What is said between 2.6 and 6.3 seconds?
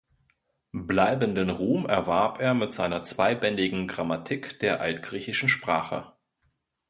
seiner zweibändigen Grammatik der altgriechischen Sprache.